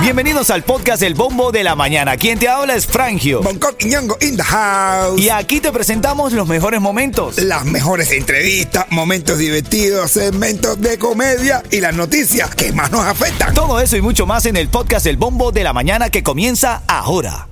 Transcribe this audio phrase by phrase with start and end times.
[0.00, 2.16] Bienvenidos al podcast El Bombo de la Mañana.
[2.16, 3.42] Quien te habla es Frangio.
[3.42, 5.20] Bangkok y Ñongo in the house.
[5.20, 7.38] Y aquí te presentamos los mejores momentos.
[7.38, 13.52] Las mejores entrevistas, momentos divertidos, segmentos de comedia y las noticias que más nos afectan.
[13.52, 16.82] Todo eso y mucho más en el podcast El Bombo de la Mañana que comienza
[16.86, 17.48] ahora.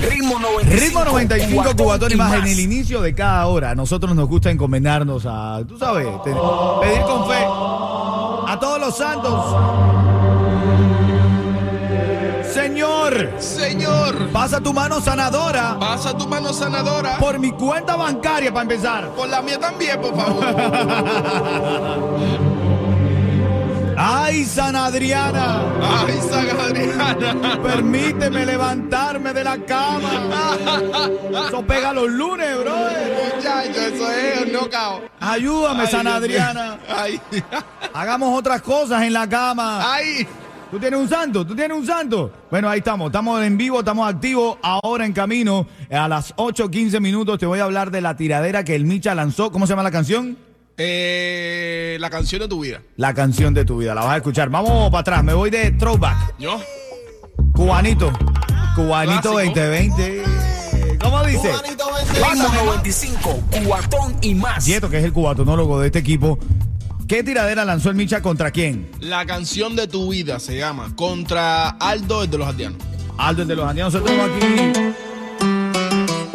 [0.00, 3.70] Ritmo 95, Ritmo 95 cubatón cubatón y y más en el inicio de cada hora.
[3.70, 7.44] A nosotros nos gusta encomendarnos a, tú sabes, pedir con fe
[8.48, 9.44] a todos los santos.
[12.50, 18.50] Señor, Señor, pasa tu mano sanadora pasa tu mano sanadora por, por mi cuenta bancaria
[18.50, 19.12] para empezar.
[19.28, 20.44] la mía también, por favor.
[24.00, 27.58] Ay, San Adriana, Ay, San Adriana.
[27.62, 30.56] permíteme levantarme de la cama.
[31.48, 33.32] Eso pega los lunes, brother.
[33.34, 35.02] Muchacho, eso es un knockout.
[35.18, 36.78] Ayúdame, Ay, San Adriana.
[36.88, 37.20] Ay,
[37.92, 39.80] Hagamos otras cosas en la cama.
[39.94, 40.26] ay.
[40.70, 41.46] ¿Tú tienes un santo?
[41.46, 42.30] ¿Tú tienes un santo?
[42.50, 43.06] Bueno, ahí estamos.
[43.06, 44.58] Estamos en vivo, estamos activos.
[44.62, 45.66] Ahora en camino.
[45.90, 49.50] A las 8.15 minutos te voy a hablar de la tiradera que el Micha lanzó.
[49.50, 50.36] ¿Cómo se llama la canción?
[50.80, 52.82] Eh, la canción de tu vida.
[52.96, 53.94] La canción de tu vida.
[53.94, 54.48] La vas a escuchar.
[54.48, 55.24] Vamos para atrás.
[55.24, 56.38] Me voy de throwback.
[56.38, 56.60] ¿Yo?
[57.52, 58.12] Cubanito.
[58.76, 59.54] Cubanito Clásico.
[59.60, 60.22] 2020.
[61.00, 61.52] ¿Cómo dice?
[62.12, 64.64] Ritmo 95, cubatón y más.
[64.64, 66.38] Dieto, que es el cubatonólogo de este equipo.
[67.08, 68.88] ¿Qué tiradera lanzó el Micha contra quién?
[69.00, 72.78] La canción de tu vida se llama Contra Aldo, el de los aldeanos.
[73.16, 73.94] Aldo, el de los andianos.
[73.94, 74.94] Nosotros aquí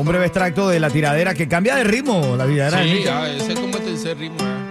[0.03, 2.35] un breve extracto de la tiradera que cambia de ritmo.
[2.35, 3.05] La tiradera Sí, Micha.
[3.05, 4.37] ya, ese es como el tercer ritmo.
[4.41, 4.69] eh.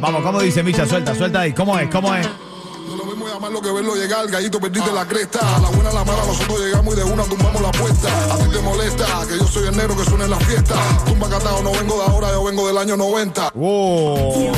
[0.00, 0.86] Vamos, ¿cómo dice Micha?
[0.86, 1.52] Suelta, suelta ahí.
[1.52, 1.90] ¿Cómo es?
[1.90, 2.24] ¿Cómo es?
[2.26, 5.40] No lo que verlo llegar, gallito perdiste la cresta.
[5.56, 8.08] A la buena, a la mala, nosotros llegamos y de una tumbamos la apuesta.
[8.32, 10.76] A ti te molesta que yo soy el negro que suena en la fiesta.
[11.04, 13.50] Tumba catado, no vengo de ahora, yo vengo del año 90.
[13.54, 14.52] Wow.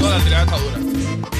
[0.00, 0.89] Toda la tirada está dura.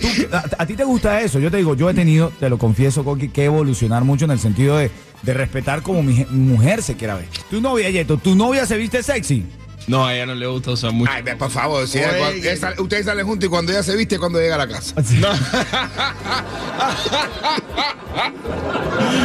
[0.00, 1.38] Tú, a, a ti te gusta eso?
[1.38, 4.38] Yo te digo, yo he tenido, te lo confieso, Coqui, que evolucionar mucho en el
[4.40, 4.90] sentido de,
[5.22, 7.26] de respetar como mi je- mujer se quiera ver.
[7.50, 9.44] Tu novia, Yeto, ¿tu novia se viste sexy?
[9.86, 11.10] No, a ella no le gusta usar mucho.
[11.14, 13.72] Ay, por favor, si Oye, ella- cuando- que- ella sale- ustedes salen juntos y cuando
[13.72, 14.94] ella se viste, cuando llega a la casa.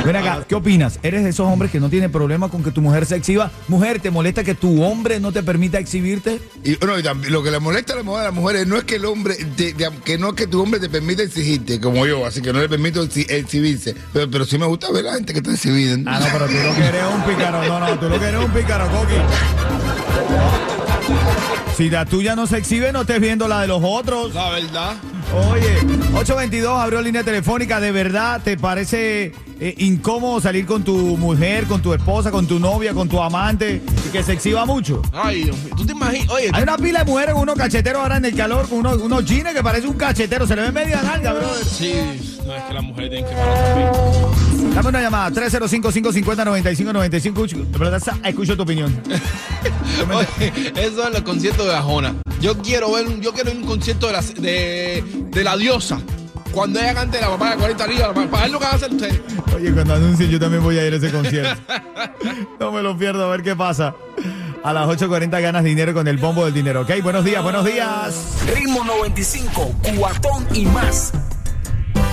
[0.06, 1.00] Ven acá, ¿qué opinas?
[1.02, 3.52] ¿Eres de esos hombres que no tienen problema con que tu mujer se exhiba?
[3.68, 6.40] Mujer, ¿te molesta que tu hombre no te permita exhibirte?
[6.63, 8.78] Y, no, y también, lo que le molesta a la mujer a las mujeres no
[8.78, 11.80] es que el hombre, te- te- que no es que tu hombre te permita exigirte,
[11.80, 13.96] como yo, así que no le permito exhi- exhibirse.
[14.12, 15.96] Pero, pero sí me gusta ver a la gente que está exhibida.
[16.06, 17.63] Ah, no, pero tú lo que eres un pícaro.
[17.66, 19.16] No, no, tú lo que eres un pícaro, Coqui.
[21.75, 24.34] Si la tuya no se exhibe, no estés viendo la de los otros.
[24.35, 24.94] La verdad.
[25.51, 25.78] Oye,
[26.16, 27.79] 822 abrió línea telefónica.
[27.79, 32.59] ¿De verdad te parece eh, incómodo salir con tu mujer, con tu esposa, con tu
[32.59, 35.01] novia, con tu amante y que se exhiba mucho?
[35.12, 35.74] Ay, Dios mío.
[35.75, 36.30] ¿Tú te imaginas?
[36.30, 38.97] Oye, Hay una pila de mujeres con unos cacheteros ahora en el calor, con unos,
[38.97, 40.45] unos jeans que parece un cachetero.
[40.45, 41.66] Se le ve media nalga, brother.
[41.66, 44.53] sí, no es que las mujeres tienen que.
[44.73, 47.66] Dame una llamada, 305-550-9595.
[47.67, 49.00] De verdad, escucho tu opinión.
[50.13, 52.16] Oye, eso en los conciertos de Ajona.
[52.41, 55.56] Yo quiero ver un, yo quiero ir a un concierto de la, de, de la
[55.57, 56.00] diosa.
[56.51, 58.92] Cuando ella cante la papá de 40 libras, para, ver lo que van a hacer
[58.92, 59.21] ustedes.
[59.56, 61.62] Oye, cuando anuncien yo también voy a ir a ese concierto.
[62.59, 63.94] no me lo pierdo, a ver qué pasa.
[64.63, 67.01] A las 8.40 ganas dinero con el bombo del dinero, ¿ok?
[67.01, 68.38] Buenos días, buenos días.
[68.56, 71.12] Ritmo 95, cubatón y más.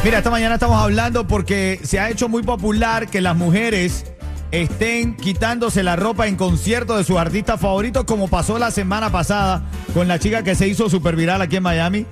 [0.03, 4.07] Mira, esta mañana estamos hablando porque se ha hecho muy popular que las mujeres
[4.51, 9.63] estén quitándose la ropa en conciertos de sus artistas favoritos, como pasó la semana pasada
[9.93, 12.07] con la chica que se hizo super viral aquí en Miami,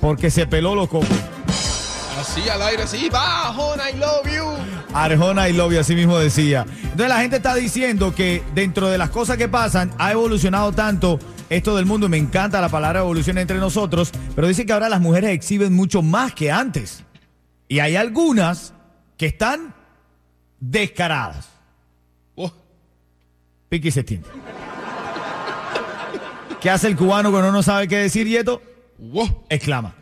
[0.00, 1.08] porque se peló los cocos.
[2.20, 4.44] Así al aire, así, va, Ajona, I love you.
[4.92, 6.66] Arjona y Lobby, así mismo decía.
[6.82, 11.20] Entonces la gente está diciendo que dentro de las cosas que pasan, ha evolucionado tanto
[11.50, 14.88] esto del mundo y me encanta la palabra evolución entre nosotros, pero dice que ahora
[14.88, 17.04] las mujeres exhiben mucho más que antes.
[17.68, 18.72] Y hay algunas
[19.16, 19.74] que están
[20.58, 21.48] descaradas.
[22.34, 22.52] Oh,
[23.68, 24.28] Piqui se extiende.
[26.60, 28.62] ¿Qué hace el cubano cuando no sabe qué decir, Yeto?
[28.98, 29.44] wow.
[29.48, 29.94] exclama.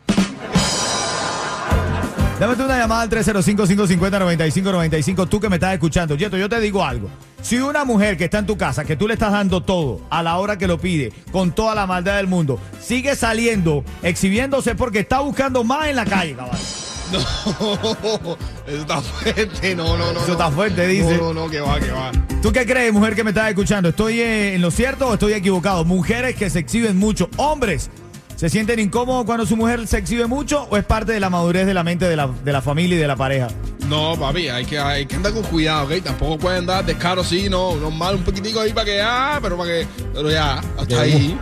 [2.39, 5.27] Dame una llamada al 305-550-9595.
[5.27, 6.13] Tú que me estás escuchando.
[6.15, 7.09] Yeto, yo te digo algo.
[7.41, 10.21] Si una mujer que está en tu casa, que tú le estás dando todo a
[10.21, 14.99] la hora que lo pide, con toda la maldad del mundo, sigue saliendo, exhibiéndose porque
[14.99, 16.59] está buscando más en la calle, caballo.
[17.11, 18.37] No,
[18.67, 19.75] eso está fuerte.
[19.75, 20.19] No, no, no.
[20.19, 20.33] Eso no.
[20.33, 21.17] está fuerte, dice.
[21.17, 22.11] No, no, no, que va, que va.
[22.41, 23.89] ¿Tú qué crees, mujer que me estás escuchando?
[23.89, 25.85] ¿Estoy eh, en lo cierto o estoy equivocado?
[25.85, 27.29] Mujeres que se exhiben mucho.
[27.37, 27.89] Hombres,
[28.35, 31.65] ¿se sienten incómodos cuando su mujer se exhibe mucho o es parte de la madurez
[31.65, 33.47] de la mente de la, de la familia y de la pareja?
[33.87, 36.03] No, papi, hay que, hay que andar con cuidado, ¿ok?
[36.03, 39.69] Tampoco pueden dar descaro así, no, normal, un poquitico ahí para que, ah, pero para
[39.69, 41.39] que, pero ya, hasta ahí.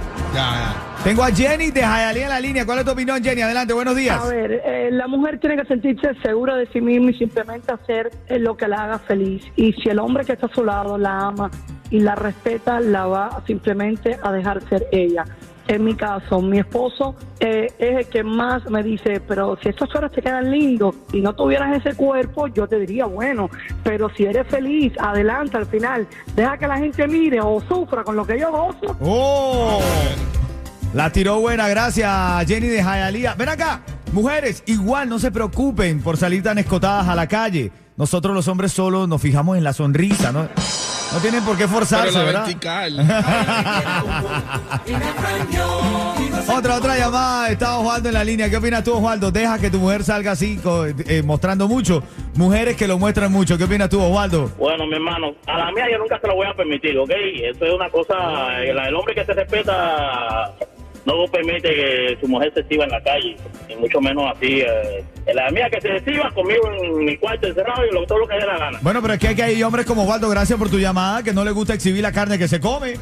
[1.04, 2.66] Tengo a Jenny de Hialeah en la línea.
[2.66, 3.42] ¿Cuál es tu opinión, Jenny?
[3.42, 4.20] Adelante, buenos días.
[4.20, 8.12] A ver, eh, la mujer tiene que sentirse segura de sí misma y simplemente hacer
[8.28, 9.44] eh, lo que la haga feliz.
[9.56, 11.52] Y si el hombre que está a su lado la ama
[11.90, 15.26] y la respeta, la va simplemente a dejar ser ella.
[15.68, 19.94] En mi caso, mi esposo eh, es el que más me dice, pero si estas
[19.96, 23.50] horas te quedan lindos y no tuvieras ese cuerpo, yo te diría, bueno,
[23.84, 28.16] pero si eres feliz, adelante al final, deja que la gente mire o sufra con
[28.16, 28.96] lo que yo gozo.
[29.02, 29.82] ¡Oh!
[30.94, 32.12] La tiró buena, gracias,
[32.48, 33.34] Jenny de Hialeah.
[33.34, 33.82] Ven acá,
[34.14, 37.72] mujeres, igual no se preocupen por salir tan escotadas a la calle.
[37.98, 40.48] Nosotros los hombres solo nos fijamos en la sonrisa, ¿no?
[41.14, 42.46] No tienen por qué Pero forzarse, la ¿verdad?
[42.46, 43.00] vertical.
[46.48, 47.50] Otra, otra llamada.
[47.50, 48.50] Está Osvaldo en la línea.
[48.50, 49.32] ¿Qué opinas tú, Osvaldo?
[49.32, 50.60] Deja que tu mujer salga así,
[51.08, 52.04] eh, mostrando mucho.
[52.36, 53.58] Mujeres que lo muestran mucho.
[53.58, 54.52] ¿Qué opinas tú, Osvaldo?
[54.58, 57.10] Bueno, mi hermano, a la mía yo nunca se lo voy a permitir, ¿ok?
[57.10, 60.52] Eso es una cosa, el, el hombre que se respeta
[61.06, 63.36] no permite que su mujer se exhiba en la calle,
[63.70, 64.62] y mucho menos así.
[64.62, 65.04] eh.
[65.34, 68.36] la mía que se exhiba conmigo en mi cuarto encerrado y lo, todo lo que
[68.36, 68.80] dé la gana.
[68.82, 71.34] Bueno, pero es que hay, que hay hombres como Osvaldo, gracias por tu llamada, que
[71.34, 72.96] no le gusta exhibir la carne que se come.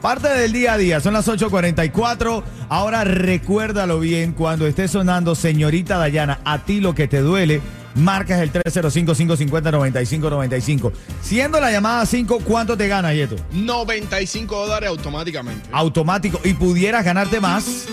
[0.00, 2.42] Parte del día a día, son las 8.44.
[2.68, 7.60] Ahora recuérdalo bien, cuando esté sonando Señorita Dayana, a ti lo que te duele,
[7.94, 10.92] marcas el 305-550-9595.
[11.22, 13.36] Siendo la llamada 5, ¿cuánto te gana, Yeto?
[13.52, 15.68] 95 dólares automáticamente.
[15.72, 16.40] Automático.
[16.44, 17.86] Y pudieras ganarte más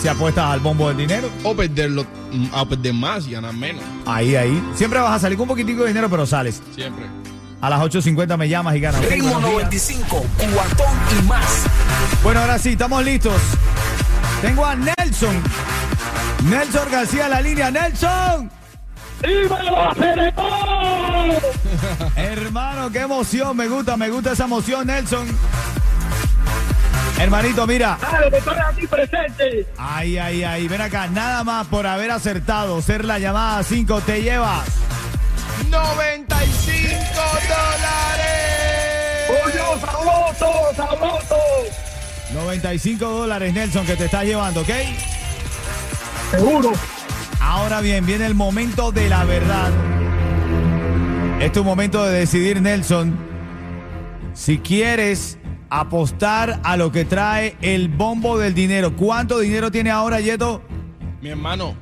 [0.00, 1.28] si apuestas al bombo del dinero.
[1.44, 3.82] O perderlo, mm, a perder más y ganar menos.
[4.06, 4.62] Ahí, ahí.
[4.74, 6.62] Siempre vas a salir con un poquitico de dinero, pero sales.
[6.74, 7.04] Siempre.
[7.60, 9.04] A las 8.50 me llamas y ganas.
[9.08, 9.90] Ritmo Buenos días.
[9.98, 10.24] 95,
[10.54, 11.64] cuatón y más.
[12.22, 13.34] Bueno, ahora sí, estamos listos.
[14.40, 15.42] Tengo a Nelson.
[16.44, 17.70] Nelson García en la línea.
[17.70, 18.50] ¡Nelson!
[22.16, 23.54] Hermano, qué emoción.
[23.56, 25.26] Me gusta, me gusta esa emoción, Nelson.
[27.18, 27.98] Hermanito, mira.
[28.00, 29.66] Dale, que aquí presente.
[29.76, 30.68] Ay, ay, ay.
[30.68, 31.08] Ven acá.
[31.08, 34.68] Nada más por haber acertado ser la llamada 5 te llevas.
[35.68, 37.02] 95
[37.48, 39.30] dólares.
[39.44, 41.36] ¡Oye, sabroso, sabroso!
[42.32, 44.70] 95 dólares, Nelson, que te estás llevando, ¿ok?
[46.30, 46.72] Seguro.
[47.50, 49.70] Ahora bien, viene el momento de la verdad.
[51.40, 53.16] Es tu momento de decidir, Nelson,
[54.34, 55.38] si quieres
[55.70, 58.94] apostar a lo que trae el bombo del dinero.
[58.94, 60.62] ¿Cuánto dinero tiene ahora, Yeto?
[61.22, 61.74] Mi hermano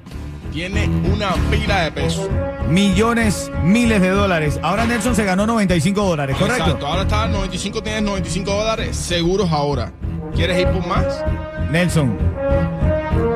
[0.52, 2.28] tiene una pila de pesos.
[2.70, 4.60] Millones, miles de dólares.
[4.62, 6.62] Ahora Nelson se ganó 95 dólares, ¿correcto?
[6.62, 6.86] Exacto.
[6.86, 9.92] Ahora está 95, tienes 95 dólares seguros ahora.
[10.32, 11.24] ¿Quieres ir por más?
[11.72, 12.16] Nelson,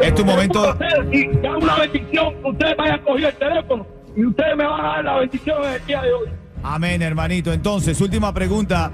[0.00, 0.76] es tu momento.
[1.12, 4.88] Y ya una bendición, ustedes vayan a coger el teléfono y ustedes me van a
[4.88, 6.28] dar la bendición en el día de hoy.
[6.62, 7.52] Amén, hermanito.
[7.52, 8.90] Entonces, última pregunta.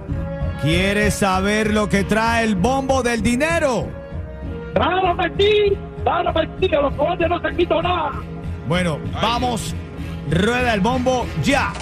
[0.62, 3.86] ¿Quieres saber lo que trae el bombo del dinero?
[4.74, 5.78] ¡Claro que sí!
[6.02, 6.74] ¡Claro que sí!
[6.74, 8.12] A los cobardes no se quito nada.
[8.66, 9.74] Bueno, vamos.
[10.30, 11.72] Rueda el bombo ya.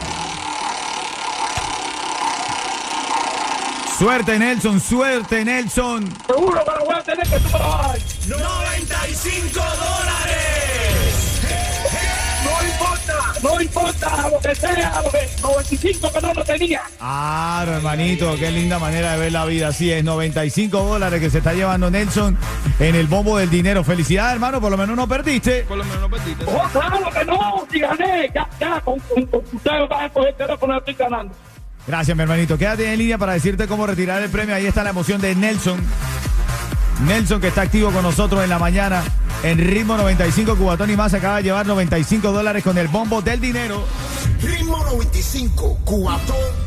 [3.99, 4.81] Suerte, Nelson.
[4.81, 6.13] Suerte, Nelson.
[6.27, 7.99] Seguro que lo voy a tener que vas dar.
[8.29, 10.35] 95 dólares.
[12.45, 16.83] No importa, no importa lo que sea, lo que 95 que no lo tenía.
[16.99, 18.37] Claro, hermanito.
[18.37, 19.69] Qué linda manera de ver la vida.
[19.69, 22.37] Así es, 95 dólares que se está llevando Nelson
[22.81, 23.85] en el bombo del dinero.
[23.85, 24.61] Felicidades, hermano.
[24.61, 25.63] Por lo menos no perdiste.
[25.63, 26.45] Por lo menos no perdiste.
[26.49, 30.31] Oh, claro que no, si gané, ya, ya, con, con, con ustedes van a coger
[30.31, 31.35] el teléfono y estoy ganando.
[31.87, 32.57] Gracias, mi hermanito.
[32.57, 34.55] Quédate en línea para decirte cómo retirar el premio.
[34.55, 35.81] Ahí está la emoción de Nelson.
[37.07, 39.03] Nelson que está activo con nosotros en la mañana
[39.43, 43.41] en ritmo 95 Cubatón y más acaba de llevar 95 dólares con el bombo del
[43.41, 43.85] dinero.
[44.41, 46.63] Ritmo 95, Cubatón